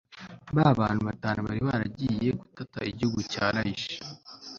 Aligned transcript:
ba 0.55 0.67
bantu 0.79 1.01
batanu 1.09 1.39
bari 1.47 1.61
baragiye 1.69 2.29
gutata 2.39 2.79
igihugu 2.91 3.19
cya 3.31 3.45
layishi 3.55 3.95